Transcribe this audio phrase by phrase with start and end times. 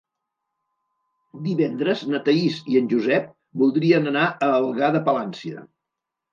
[1.47, 3.29] Divendres na Thaís i en Josep
[3.65, 5.67] voldrien anar a Algar de Palància.